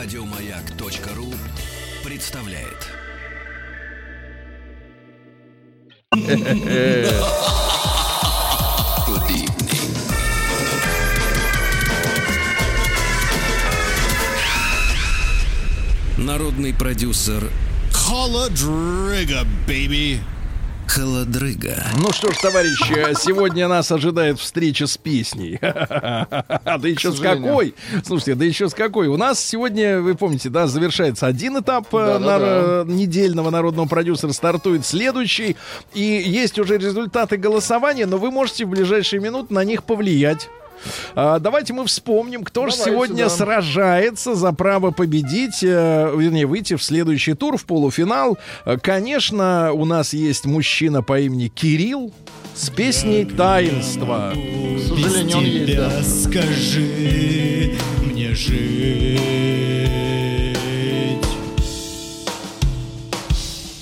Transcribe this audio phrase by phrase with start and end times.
[0.00, 1.34] Радиомаяк.ру
[2.04, 2.86] представляет.
[16.16, 17.50] Народный продюсер
[17.92, 20.20] Холодрыга, baby.
[20.98, 21.84] Холодрыга.
[21.98, 25.58] Ну что ж, товарищи, сегодня нас ожидает встреча с песней.
[26.78, 27.74] Да еще с какой?
[28.04, 29.08] Слушайте, да еще с какой?
[29.08, 34.84] У нас сегодня, вы помните, да, завершается один этап э, нар- недельного народного продюсера, стартует
[34.84, 35.56] следующий.
[35.94, 40.48] И есть уже результаты голосования, но вы можете в ближайшие минуты на них повлиять.
[41.14, 46.82] А, давайте мы вспомним, кто же сегодня сражается за право победить, э, вернее, выйти в
[46.82, 48.38] следующий тур, в полуфинал.
[48.64, 52.12] Э, Конечно, у нас есть мужчина по имени Кирилл
[52.54, 54.32] с песней «Таинство».
[54.34, 56.02] К сожалению, он есть, да.
[56.02, 57.74] скажи
[58.04, 59.18] мне жить.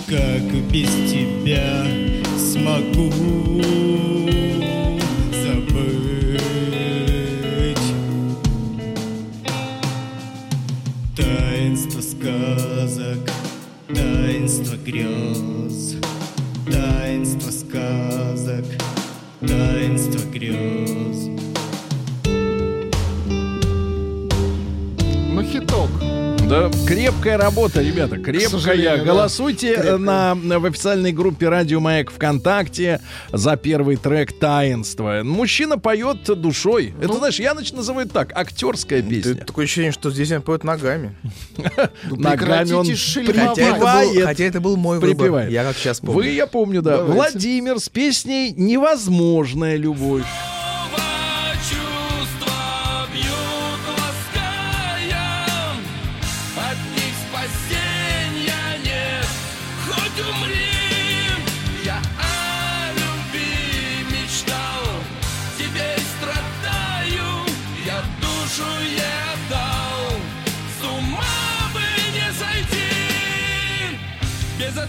[0.09, 1.85] Как без тебя
[2.39, 3.46] смогу
[26.49, 29.03] Да, крепкая работа, ребята, крепкая.
[29.05, 29.99] Голосуйте э, Крепкая.
[29.99, 33.01] на, в официальной группе Радио Маяк ВКонтакте
[33.33, 35.23] за первый трек «Таинство».
[35.25, 36.95] Мужчина поет душой.
[37.01, 37.19] Это, Ну.
[37.19, 39.35] знаешь, я называю это так, актерская Ты- песня.
[39.45, 41.17] такое ощущение, что здесь он поет ногами.
[42.05, 43.49] Ногами он прекратите шельмовать.
[43.49, 44.25] Хотя это, был, припевает.
[44.25, 45.49] хотя это был мой выбор.
[45.49, 46.15] Я как сейчас помню.
[46.15, 47.03] Вы, я помню, да.
[47.03, 50.23] Владимир с песней «Невозможная любовь».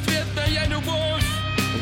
[0.06, 1.24] Безответная любовь.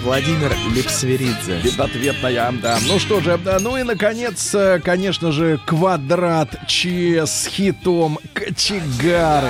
[0.04, 1.60] Владимир Лепсверидзе.
[1.64, 2.78] Безответная, да.
[2.88, 9.50] Ну что же, да, ну и, наконец, э, конечно же, квадрат Ч с хитом «Кочегары».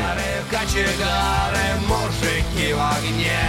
[0.49, 3.39] Кочегары, мужики в огне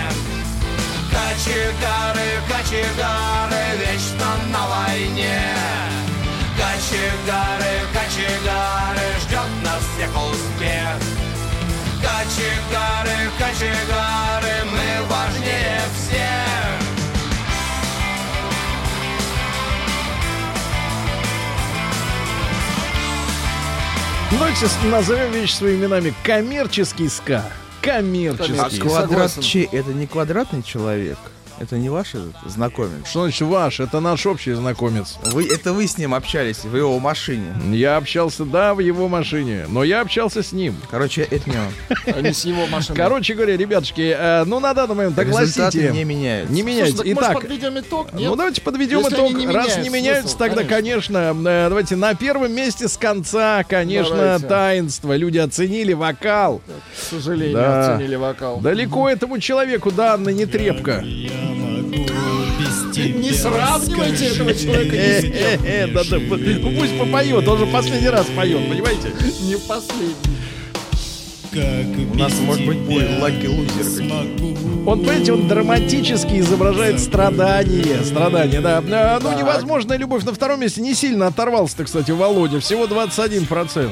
[1.10, 5.40] Кочегары, кочегары, вечно на войне
[6.56, 11.15] Кочегары, кочегары, ждет нас всех успех
[12.26, 16.26] Кочегары, кочегары, мы важнее всех
[24.30, 26.12] Давайте с- назовем вещи своими именами.
[26.24, 27.44] Коммерческий ска.
[27.80, 28.80] Коммерческий.
[28.80, 29.32] А квадрат.
[29.40, 31.18] Ч это не квадратный человек?
[31.58, 33.06] Это не ваш этот знакомец?
[33.08, 33.80] Что значит ваш?
[33.80, 35.16] Это наш общий знакомец.
[35.32, 37.46] Вы, это вы с ним общались в его машине.
[37.72, 40.76] Я общался, да, в его машине, но я общался с ним.
[40.90, 42.14] Короче, это не он.
[42.14, 42.96] А не с его машины.
[42.96, 45.92] Короче говоря, ребятушки, э, ну на данный момент Результаты огласите.
[45.92, 46.52] не меняются.
[46.52, 48.12] Не может, Итак, подведем итог?
[48.12, 48.28] Нет?
[48.28, 49.32] Ну давайте подведем итог.
[49.54, 55.16] Раз не меняются, тогда, конечно, э, давайте на первом месте с конца, конечно, таинство.
[55.16, 56.60] Люди оценили вокал.
[56.94, 57.94] К сожалению, Да.
[57.94, 58.58] оценили вокал.
[58.60, 61.02] Далеко этому человеку данная не трепка.
[62.96, 65.94] Не сравнивайте этого человека ни с кем.
[65.94, 66.02] Да,
[66.60, 69.12] ну пусть попоет, он же последний раз поет, понимаете?
[69.42, 70.36] Не последний.
[71.52, 73.84] Как У нас может быть будет лаки лузер.
[74.86, 78.04] Он, понимаете, он драматически изображает страдания.
[78.04, 78.82] Страдания, да.
[78.86, 80.80] А, Ну, невозможная любовь на втором месте.
[80.82, 82.60] Не сильно оторвался-то, кстати, Володя.
[82.60, 83.90] Всего 21%.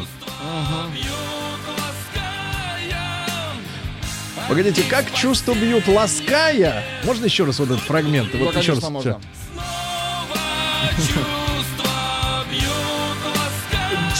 [4.54, 6.84] Погодите, как чувства бьют лаская?
[7.02, 8.30] Можно еще раз вот этот фрагмент?
[8.32, 8.90] Ну, Вот еще конечно, раз.
[8.90, 9.20] можно.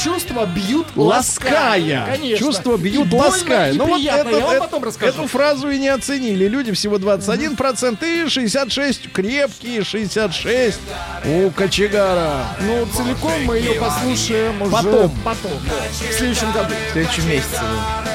[0.03, 2.05] Чувства бьют Лаская.
[2.07, 2.37] Конечно.
[2.37, 3.73] Чувства бьют И лаская.
[3.75, 5.13] Ну вот это- Я вам это- потом расскажу.
[5.21, 6.47] эту фразу и не оценили.
[6.49, 10.81] Люди всего 21% и 66 крепкие 66
[11.25, 12.45] у кочегара.
[12.61, 15.11] Ну, целиком мы ее послушаем уже Потом.
[15.25, 15.53] потом.
[15.65, 16.09] да.
[16.11, 16.75] В следующем году.
[16.89, 17.51] В следующем месяце.
[17.53, 18.14] вечно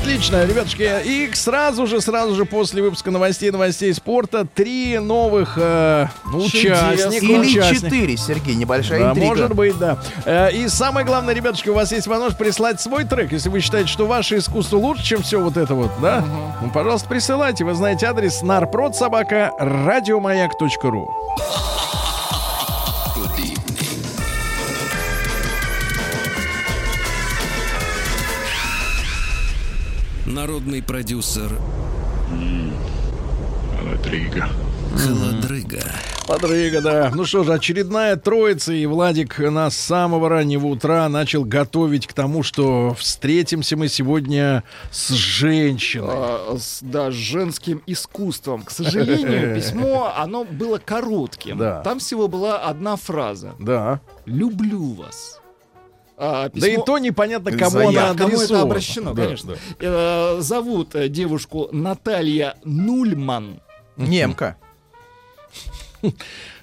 [0.00, 0.88] отлично, ребятушки.
[1.04, 7.24] И сразу же, сразу же после выпуска новостей, новостей спорта, три новых э, ну, участника.
[7.24, 9.26] Или четыре, Сергей, небольшая Да, интрига.
[9.28, 9.98] может быть, да.
[10.24, 13.32] Э, И самое главное, ребятушки, у вас есть возможность прислать свой трек.
[13.32, 16.24] Если вы считаете, что ваше искусство лучше, чем все вот это вот, да?
[16.60, 17.64] Ну, пожалуйста, присылайте.
[17.64, 21.10] Вы знаете адрес нарпродсобака радиомаяк.ру
[30.40, 31.52] Народный продюсер
[33.78, 34.48] Холодрыга.
[34.96, 35.82] Холодрыга.
[36.26, 37.12] Подрыга, да.
[37.14, 42.14] Ну что же, очередная троица, и Владик нас с самого раннего утра начал готовить к
[42.14, 46.06] тому, что встретимся мы сегодня с женщиной.
[46.08, 48.62] А, с- да, с женским искусством.
[48.62, 51.58] К сожалению, письмо, оно было коротким.
[51.58, 51.82] Да.
[51.82, 53.52] Там всего была одна фраза.
[53.58, 54.00] Да.
[54.24, 55.39] «Люблю вас».
[56.22, 58.10] А, Да и письмо- то непонятно, кому Заявка.
[58.10, 59.54] она кому это обращено, Да, конечно.
[59.54, 59.58] да.
[59.80, 63.60] Э, Зовут э, девушку Наталья Нульман.
[63.96, 64.56] Немка.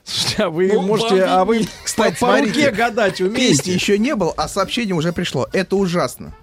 [0.03, 1.67] Слушайте, а вы Ну, можете, вам а вы.
[1.83, 3.73] Кстати, по, по руке смотрите, гадать Песни умеете?
[3.73, 5.47] еще не было, а сообщение уже пришло.
[5.51, 6.33] Это ужасно.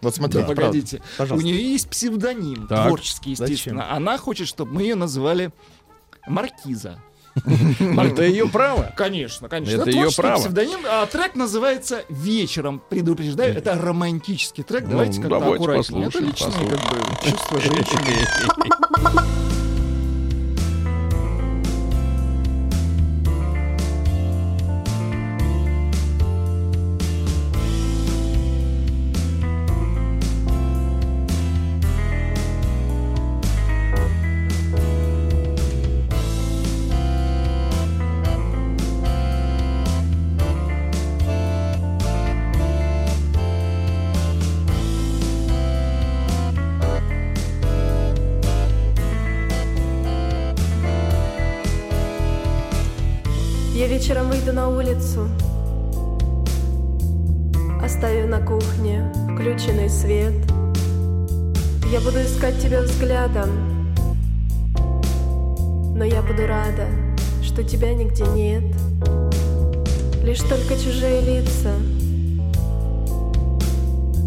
[0.00, 1.00] Вот смотрите, Да, погодите.
[1.16, 1.46] Пожалуйста.
[1.46, 2.88] У нее есть псевдоним, Так.
[2.88, 3.92] творческий, естественно.
[3.92, 5.52] Она хочет, чтобы мы ее называли
[6.26, 6.98] Маркиза.
[7.44, 8.92] Это ее право.
[8.96, 9.82] Конечно, конечно.
[9.82, 10.40] Это творческий право.
[10.40, 10.80] псевдоним.
[10.86, 12.82] А трек называется «Вечером».
[12.88, 14.86] Предупреждаю, это романтический трек.
[14.86, 16.06] Давайте Ну, как-то аккуратнее.
[16.08, 16.76] Это личное бы,
[17.24, 19.32] чувство женщины.
[62.42, 63.94] искать тебя взглядом,
[65.94, 66.88] но я буду рада,
[67.40, 68.64] что тебя нигде нет.
[70.24, 71.70] Лишь только чужие лица,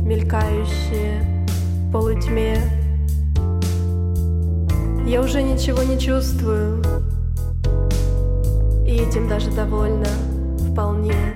[0.06, 2.58] мелькающие в полутьме.
[5.06, 6.82] Я уже ничего не чувствую,
[8.88, 10.08] и этим даже довольна
[10.72, 11.35] вполне.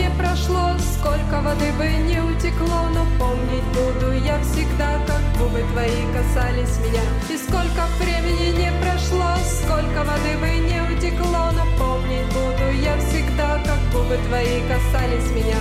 [0.00, 6.00] Не прошло, сколько воды бы не утекло, но помнить буду я всегда, как губы твои
[6.14, 7.02] касались меня.
[7.28, 13.60] И сколько времени не прошло, сколько воды бы не утекло, но помнить буду я всегда,
[13.64, 15.56] как губы твои касались меня.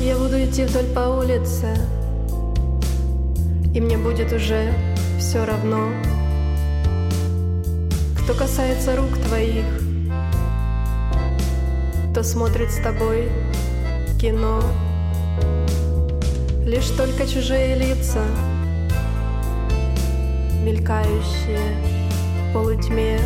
[0.00, 1.76] Я буду идти вдоль по улице,
[3.74, 4.72] и мне будет уже
[5.18, 5.90] все равно,
[8.16, 9.64] кто касается рук твоих,
[12.10, 13.28] кто смотрит с тобой
[14.20, 14.62] кино.
[16.64, 18.22] Лишь только чужие лица,
[20.62, 21.58] мелькающие
[22.48, 23.18] в полутьме.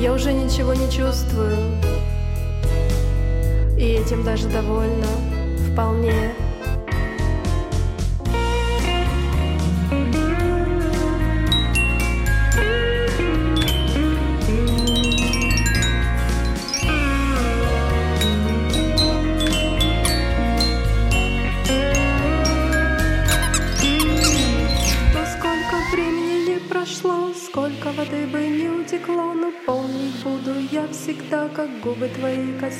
[0.00, 1.56] Я уже ничего не чувствую,
[3.78, 5.06] и этим даже довольна
[5.70, 6.34] вполне.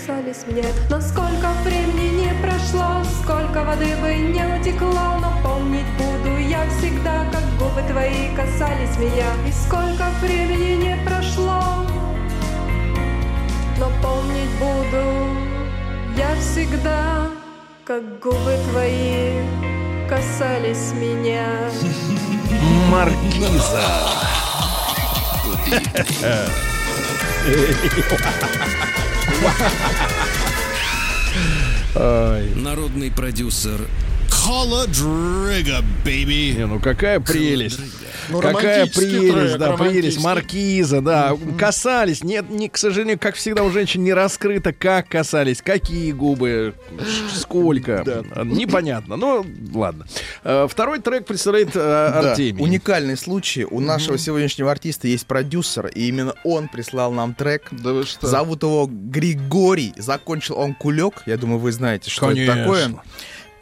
[0.05, 0.65] Касались меня.
[0.91, 7.25] Но сколько времени не прошло, сколько воды бы не утекло, но помнить буду я всегда,
[7.33, 9.33] как губы твои касались меня.
[9.47, 11.87] И сколько времени не прошло,
[13.79, 15.05] но помнить буду
[16.17, 17.29] я всегда,
[17.85, 19.41] как губы твои
[20.09, 21.71] касались меня.
[22.91, 23.83] Маркиза.
[32.57, 33.81] Народный продюсер
[34.45, 36.55] Холодрыга, baby.
[36.55, 37.81] не, ну какая прелесть.
[38.31, 40.23] Ну, Какая прелесть, трек, да, прелесть.
[40.23, 41.37] Маркиза, да.
[41.59, 42.23] Касались.
[42.25, 46.75] Нет, не, к сожалению, как всегда у женщин не раскрыто, как касались, какие губы,
[47.35, 48.03] сколько.
[48.45, 49.17] Непонятно.
[49.17, 50.07] Ну, ладно.
[50.43, 52.63] Э, Второй трек представляет э, Да, Артемий.
[52.63, 53.65] уникальный случай.
[53.65, 57.69] У нашего сегодняшнего артиста есть продюсер, и именно он прислал нам трек.
[57.73, 58.27] Да вы что?
[58.27, 59.93] Зовут его Григорий.
[59.99, 61.23] Закончил он кулек.
[61.27, 62.53] Я думаю, вы знаете, что Конечно.
[62.53, 62.95] это такое.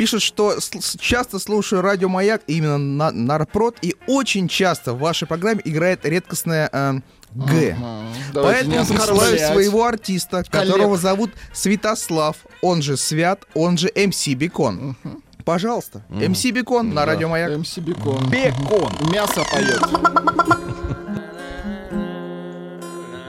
[0.02, 0.59] Пишет, что
[0.99, 6.68] часто слушаю радио Маяк, именно на, Нарпрод, и очень часто в вашей программе играет редкостная
[6.73, 6.94] э,
[7.37, 7.76] Г.
[7.76, 9.47] Не Поэтому оскорблять.
[9.47, 10.73] своего артиста, Коллег.
[10.73, 14.97] которого зовут Святослав, он же Свят, он же МС Бекон.
[15.44, 17.56] Пожалуйста, МС Бекон на радио Маяк.
[17.56, 18.28] МС Бекон.
[18.28, 18.92] Бекон.
[19.12, 19.82] Мясо поет.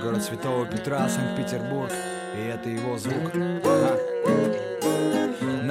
[0.01, 1.91] Город Святого Петра, Санкт-Петербург
[2.35, 3.31] И это его звук
[3.63, 3.99] Ага.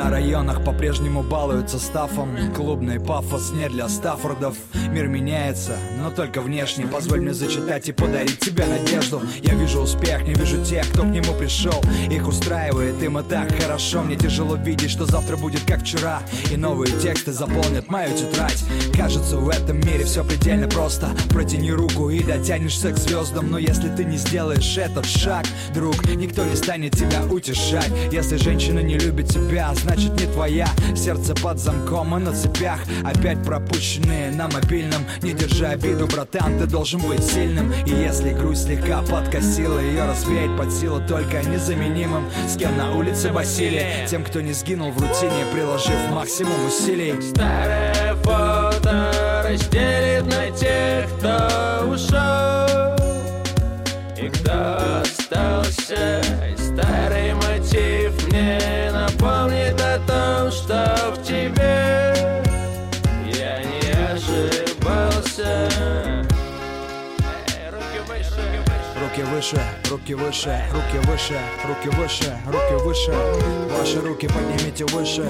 [0.02, 2.36] На районах по-прежнему балуются стафом.
[2.56, 4.56] Клубный пафос не для Стаффордов.
[4.90, 6.88] Мир меняется, но только внешне.
[6.88, 9.22] Позволь мне зачитать и подарить тебе надежду.
[9.42, 11.80] Я вижу успех, не вижу тех, кто к нему пришел.
[12.10, 14.02] Их устраивает, им и так хорошо.
[14.02, 16.20] Мне тяжело видеть, что завтра будет как вчера.
[16.50, 18.64] И новые тексты заполнят мою тетрадь.
[18.96, 21.10] Кажется, в этом мире все предельно просто.
[21.30, 26.44] Протяни руку и дотянешься к звездам Но если ты не сделаешь этот шаг, друг Никто
[26.44, 27.90] не станет тебя утешать.
[28.10, 30.68] Если женщина не любит тебя, значит не твоя.
[30.96, 32.80] Сердце под замком и на цепях.
[33.04, 35.04] Опять пропущенные на мобильном.
[35.22, 37.72] Не держи обиду, братан, ты должен быть сильным.
[37.86, 42.24] И если грусть слегка подкосила Ее развеять под силу только незаменимым.
[42.48, 44.06] С кем на улице Василий?
[44.08, 47.14] Тем, кто не сгинул в рутине Приложив максимум усилий.
[47.20, 49.12] Старое фото
[49.44, 52.41] разделит на тех, кто ушел
[69.42, 73.12] Руки выше, руки выше, руки выше, руки выше, руки выше.
[73.78, 75.28] Ваши руки поднимите выше.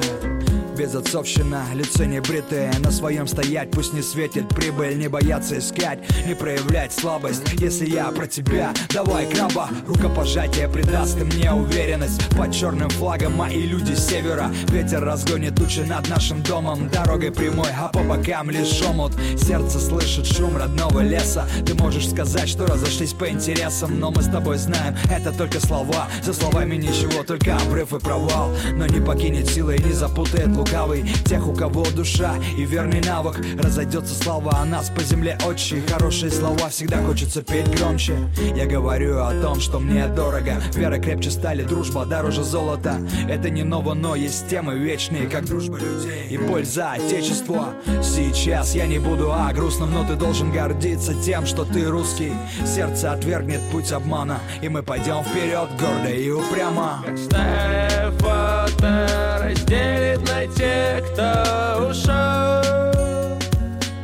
[0.77, 4.49] Безотцовщина, лицо не бритые На своем стоять, пусть не светит.
[4.49, 7.43] Прибыль Не бояться искать, не проявлять слабость.
[7.59, 12.27] Если я про тебя, давай краба Рукопожатие придаст и мне уверенность.
[12.37, 14.51] Под черным флагом мои люди севера.
[14.69, 16.89] Ветер разгонит тучи над нашим домом.
[16.89, 19.13] Дорогой прямой, а по бокам лишь омут.
[19.37, 21.47] Сердце слышит шум родного леса.
[21.67, 26.09] Ты можешь сказать, что разошлись по интересам Но мы с тобой знаем, это только слова.
[26.23, 28.51] За словами ничего, только обрыв и провал.
[28.75, 33.37] Но не покинет силы и не запутает лукавый Тех, у кого душа и верный навык.
[33.59, 35.39] Разойдется слава о нас по земле.
[35.47, 38.17] Отчи Хорошие слова всегда хочется петь громче.
[38.57, 40.61] Я говорю о том, что мне дорого.
[40.75, 42.97] Вера крепче стали, дружба дороже золота
[43.29, 48.75] Это не ново, но есть темы вечные Как дружба людей и боль за отечество Сейчас
[48.75, 52.33] я не буду о грустном Но ты должен гордиться тем, что ты русский.
[52.67, 57.05] Сердце отвергнет путь обмана И мы пойдем вперед гордо и упрямо.
[57.17, 62.63] Старое фото разделит на тех, кто ушел.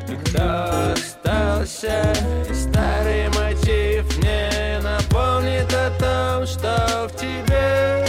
[0.08, 2.12] И кто остался
[2.50, 8.04] И старый мотив мне напомнит о том, что в тебе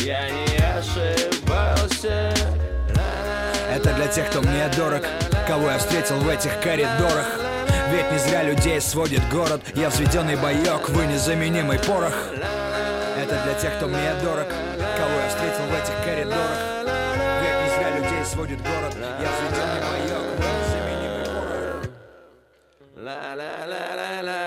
[0.00, 2.34] Я не ошибался.
[3.74, 5.02] Это для тех, кто мне дорог
[5.46, 7.51] Кого я встретил в этих коридорах
[7.92, 12.14] Ведь не зря людей сводит город Я взведенный боек, вы незаменимый порох
[13.18, 16.58] Это для тех, кто мне дорог Кого я встретил в этих коридорах
[17.42, 21.84] Ведь не зря людей сводит город Я взведенный боек, вы незаменимый порох
[22.96, 24.42] Ла-ла-ла-ла-ла,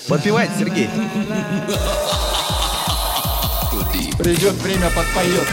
[0.07, 0.89] Подпевает Сергей.
[4.19, 5.47] Придет время, подпоет.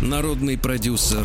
[0.00, 1.24] Народный продюсер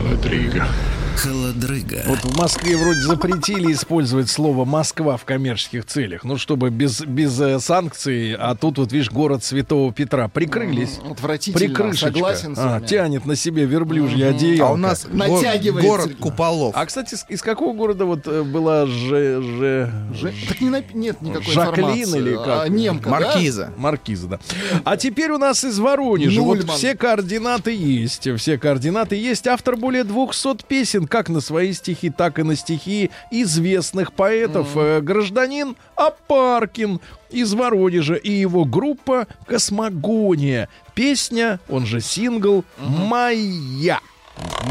[0.00, 0.66] Родриго.
[1.16, 2.02] Холодрыга.
[2.06, 6.24] Вот в Москве вроде запретили использовать слово Москва в коммерческих целях.
[6.24, 10.28] Ну, чтобы без, без э, санкций, а тут вот, видишь, город Святого Петра.
[10.28, 10.98] Прикрылись.
[11.08, 12.06] Отвратительно, Прикрышечка.
[12.12, 14.70] согласен с А, тянет на себе верблюжье одеяло.
[14.70, 15.88] А у нас го- Натягивается.
[15.88, 16.74] город куполов.
[16.76, 19.42] А, кстати, с- из какого города вот э, была же...
[19.42, 19.92] же...
[20.14, 22.18] Же- Так не нап- нет никакой Жаклин информации.
[22.18, 22.62] или как?
[22.64, 23.10] А, немка, да?
[23.10, 23.72] Маркиза.
[23.76, 24.38] Маркиза, да.
[24.84, 26.40] А теперь у нас из Воронежа.
[26.40, 26.76] Вот Нульман.
[26.76, 28.28] все координаты есть.
[28.38, 29.46] Все координаты есть.
[29.46, 34.76] Автор более 200 песен, как на свои стихи, так и на стихи известных поэтов.
[34.76, 40.68] Э, Гражданин Апаркин из Воронежа и его группа Космогония.
[40.94, 44.00] Песня, он же сингл «Моя».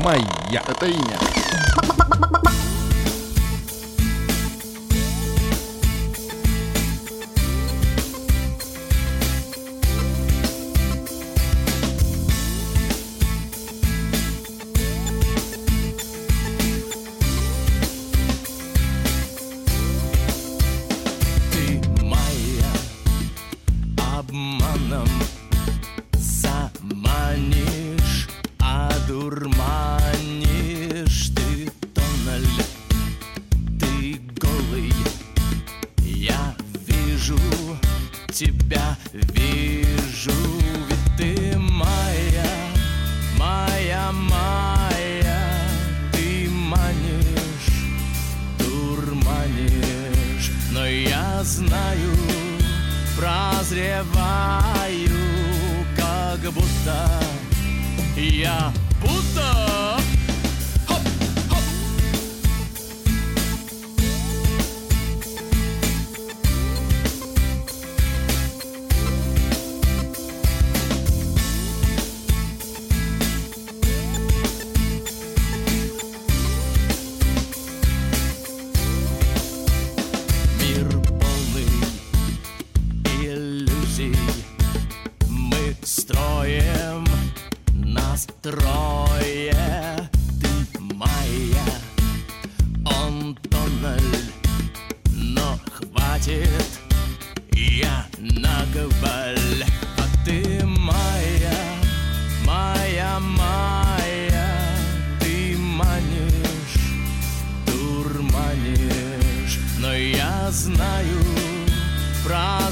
[0.04, 0.64] «Моя».
[0.68, 1.40] Это имя.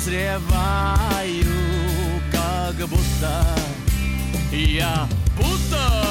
[0.10, 1.46] Прозреваю,
[2.32, 3.46] как будто
[4.52, 6.09] я будто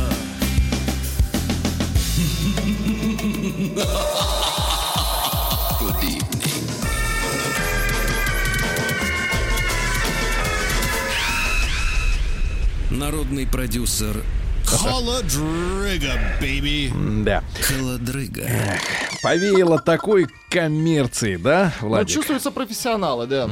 [12.90, 14.24] Народный продюсер
[14.66, 17.24] Холодрыга, baby.
[17.24, 17.44] Да.
[17.62, 18.50] Холодрыга.
[19.24, 22.16] Повеяло такой коммерции, да, Ну, Владик?
[22.16, 23.48] чувствуются профессионалы, да.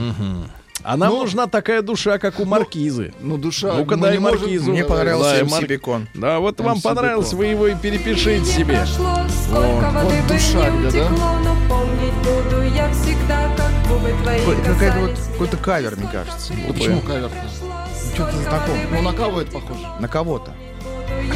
[0.82, 3.14] А нам Ну, нужна такая душа, как у маркизы.
[3.20, 3.74] Ну, душа...
[3.74, 4.72] Ну-ка, мы дай маркизу.
[4.72, 6.08] Мне понравился да, Бекон.
[6.14, 7.40] Да, вот вам МС понравилось, Бекон.
[7.40, 8.78] вы его и перепишите себе.
[8.78, 11.06] прошло, сколько воды вот бы душа не где, да?
[11.08, 16.08] утекло, но помнить буду я всегда, как губы твои Какой- Какая-то вот какой-то кавер, мне
[16.10, 16.54] кажется.
[16.66, 17.30] Вот почему кавер
[18.16, 18.88] Что-то знакомое.
[18.92, 19.82] Ну, на кого это похоже?
[20.00, 20.54] На кого-то.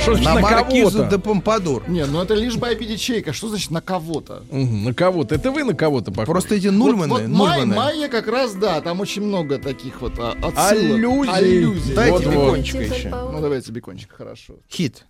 [0.02, 1.10] Что значит На на маркизу кого-то?
[1.10, 1.84] де Помпадур.
[1.90, 3.32] Не, ну это лишь бы ячейка.
[3.34, 4.44] Что значит на кого-то?
[4.52, 5.36] Мгм, На кого-то.
[5.36, 6.32] Это вы на кого-то похожи?
[6.32, 7.76] Просто эти Вот, нульманы, вот Май- нульманы.
[7.76, 10.62] Майя как раз, да, там очень много таких вот а, отсылок.
[10.96, 11.32] Аллюзий.
[11.34, 11.96] Аллюзий.
[11.96, 12.34] Дайте Вот, вот.
[12.34, 13.10] бекончика еще.
[13.10, 14.56] Ну, давайте бекончик, хорошо.
[14.72, 15.06] Хит.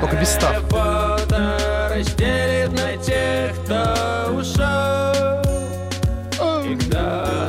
[0.00, 0.62] Только без став.
[1.90, 5.42] разделит на тех, кто ушел
[6.64, 7.47] И кто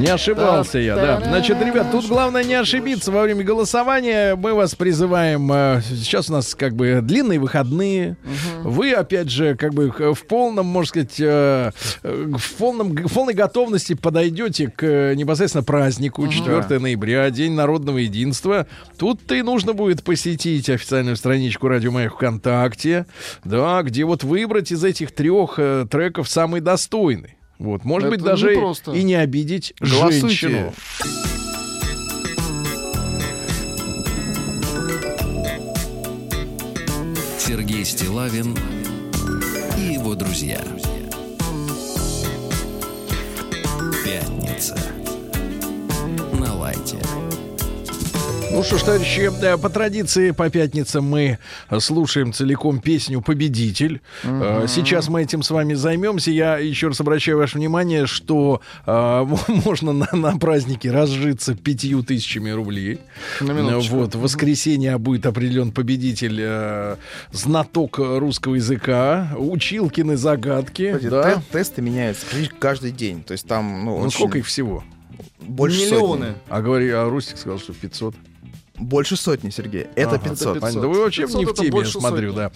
[0.00, 1.20] Не ошибался я, да.
[1.20, 4.34] Значит, ребят, тут главное не ошибиться во время голосования.
[4.34, 5.50] Мы вас призываем.
[5.52, 8.16] э, Сейчас у нас как бы длинные выходные.
[8.62, 11.70] Вы, опять же, как бы х- в полном, можно сказать, э,
[12.02, 17.98] э, в, полном, в полной готовности подойдете к э, непосредственно празднику 4 ноября, День народного
[17.98, 18.66] единства.
[18.96, 23.06] Тут-то и нужно будет посетить официальную страничку Радио Маяк ВКонтакте,
[23.44, 27.36] да, где вот выбрать из этих трех э, треков самый достойный.
[27.60, 28.92] Вот, может Это быть, даже непросто.
[28.92, 30.20] и не обидеть Голосуйте.
[30.28, 30.72] женщину.
[37.38, 38.56] Сергей Стилавин
[39.76, 40.60] и его друзья.
[44.04, 44.76] Пятница.
[46.38, 46.98] На лайте.
[48.52, 51.38] Ну что ж, товарищи, э, по традиции по пятницам мы
[51.78, 54.00] слушаем целиком песню «Победитель».
[54.24, 56.30] Э, Сейчас мы этим с вами займемся.
[56.32, 59.26] Я еще раз обращаю ваше внимание, что э,
[59.64, 62.98] можно на, на празднике разжиться пятью тысячами рублей.
[63.40, 63.96] На минуточку.
[63.96, 66.96] Вот, в воскресенье будет определен победитель, э,
[67.32, 70.88] знаток русского языка, училкины загадки.
[70.92, 71.34] Кстати, да.
[71.36, 72.26] те- тесты меняются
[72.58, 73.22] каждый день.
[73.22, 74.82] То есть там, ну, Ну, очень- сколько их всего?
[75.40, 76.26] больше Миллионы.
[76.26, 76.38] сотни.
[76.48, 78.14] А, говори, а Рустик сказал, что 500.
[78.80, 79.86] Больше сотни, Сергей.
[79.94, 80.50] Это Ага, 500.
[80.56, 80.80] это Понятно.
[80.82, 82.36] Да вы вообще 500 не в теме, я смотрю, сотни.
[82.42, 82.50] да.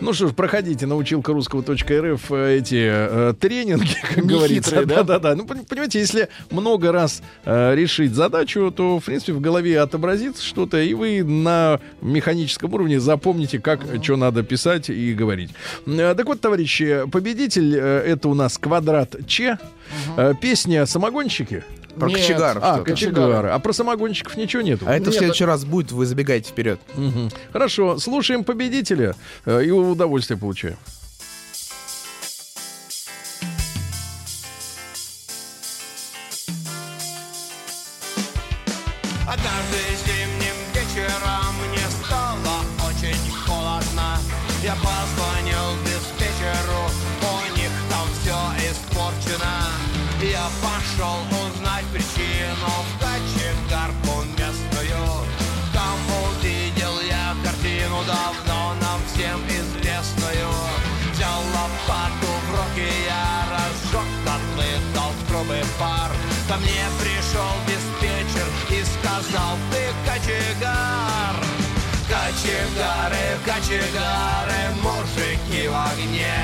[0.00, 4.76] Ну что ж, проходите на училкарусского.рф э, эти э, тренинги, как говорится.
[4.76, 5.02] Нехитрые, да?
[5.04, 5.34] Да-да-да.
[5.36, 10.44] Ну, пон- понимаете, если много раз э, решить задачу, то, в принципе, в голове отобразится
[10.44, 15.50] что-то, и вы на механическом уровне запомните, как, что надо писать и говорить.
[15.86, 19.58] Э, Так вот, товарищи, победитель э, это у нас квадрат Ч.
[20.16, 21.64] Э, Песня «Самогонщики».
[21.98, 22.18] Про Нет.
[22.18, 23.48] кочегаров А, кочегары.
[23.48, 24.84] А про самогонщиков ничего нету.
[24.86, 26.80] А это в Нет, следующий раз будет, вы забегаете вперед.
[26.94, 27.30] Мгм.
[27.52, 30.76] Хорошо, слушаем победителя э, и удовольствие получаем.
[65.80, 66.12] Пар.
[66.46, 71.34] Ко мне пришел диспетчер и сказал, ты кочегар.
[72.06, 76.36] Кочегары, кочегары, мужики в огне.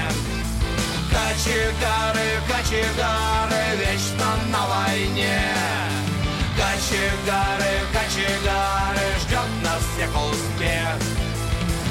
[1.10, 5.40] Кочегары, кочегары, вечно на войне.
[6.56, 10.96] Кочегары, кочегары, ждет нас всех успех.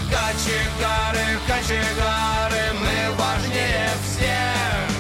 [0.10, 4.95] Кочегары, кочегары, мы важнее всех.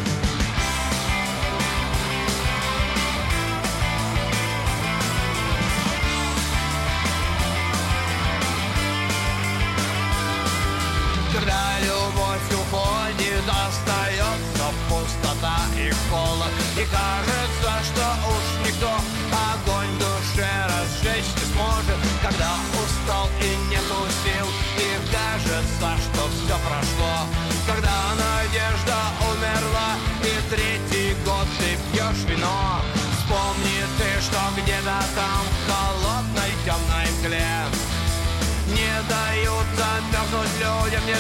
[11.36, 16.52] Когда любовь уходит, остается пустота и холод.
[16.78, 18.92] И кажется, что уж никто
[19.52, 23.65] огонь в душе разжечь не сможет Когда устал и нету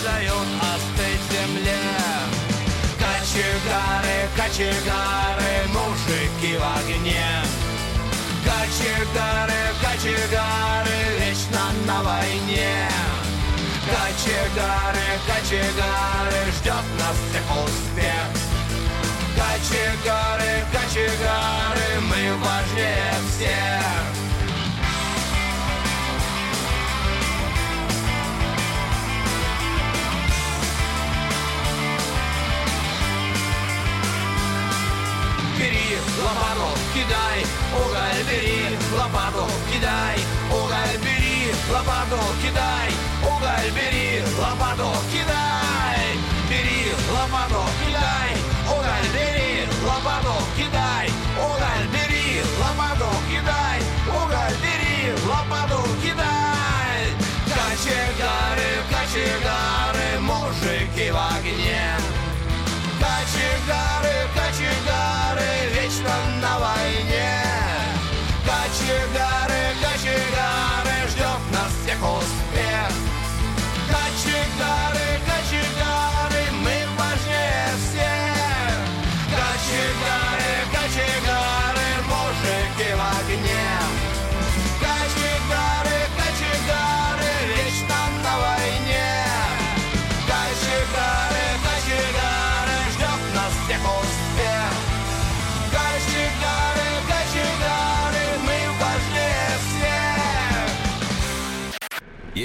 [0.04, 1.80] дают остыть земле.
[2.98, 7.28] Кочегары, кочегары, мужики в огне.
[8.44, 12.90] Кочегары, кочегары, вечно на войне.
[13.86, 18.28] Кочегары, кочегары, ждет нас всех успех.
[19.36, 21.45] Кочегары, кочегары,
[44.78, 46.18] лопату, кидай,
[46.50, 48.32] бери лопату, кидай,
[48.68, 57.16] уголь бери, лопату, кидай, уголь бери, лопату, кидай, уголь бери, лопату, кидай.
[57.46, 61.65] Кочегары, кочегары, мужики в огне.